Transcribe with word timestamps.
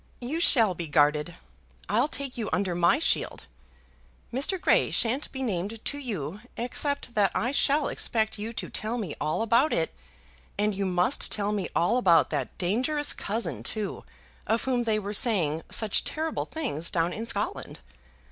"You 0.19 0.39
shall 0.39 0.73
be 0.73 0.87
guarded. 0.87 1.35
I'll 1.87 2.07
take 2.07 2.35
you 2.35 2.49
under 2.51 2.73
my 2.73 2.97
shield. 2.97 3.43
Mr. 4.33 4.59
Grey 4.59 4.89
shan't 4.89 5.31
be 5.31 5.43
named 5.43 5.85
to 5.85 5.99
you, 5.99 6.41
except 6.57 7.13
that 7.13 7.31
I 7.35 7.51
shall 7.51 7.87
expect 7.87 8.39
you 8.39 8.51
to 8.51 8.69
tell 8.71 8.97
me 8.97 9.13
all 9.21 9.43
about 9.43 9.71
it; 9.71 9.93
and 10.57 10.73
you 10.73 10.87
must 10.87 11.31
tell 11.31 11.51
me 11.51 11.69
all 11.75 11.97
about 11.97 12.31
that 12.31 12.57
dangerous 12.57 13.13
cousin, 13.13 13.61
too, 13.61 14.03
of 14.47 14.63
whom 14.63 14.85
they 14.85 14.97
were 14.97 15.13
saying 15.13 15.61
such 15.69 16.03
terrible 16.03 16.45
things 16.45 16.89
down 16.89 17.13
in 17.13 17.27
Scotland. 17.27 17.79